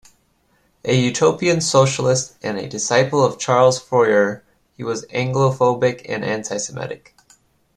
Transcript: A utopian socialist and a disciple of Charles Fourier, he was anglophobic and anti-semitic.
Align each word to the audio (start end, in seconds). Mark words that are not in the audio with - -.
A 0.83 0.95
utopian 0.95 1.61
socialist 1.61 2.35
and 2.41 2.57
a 2.57 2.67
disciple 2.67 3.23
of 3.23 3.37
Charles 3.37 3.77
Fourier, 3.79 4.43
he 4.75 4.83
was 4.83 5.05
anglophobic 5.13 6.07
and 6.09 6.25
anti-semitic. 6.25 7.15